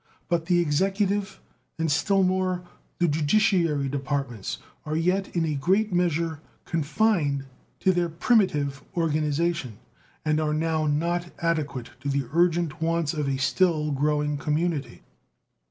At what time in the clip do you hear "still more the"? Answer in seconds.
1.91-3.07